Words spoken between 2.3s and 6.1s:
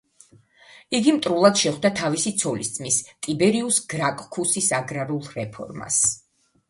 ცოლისძმის, ტიბერიუს გრაკქუსის აგრარულ რეფორმას.